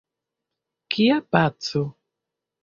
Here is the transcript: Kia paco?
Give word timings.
Kia 0.95 1.17
paco? 1.37 1.85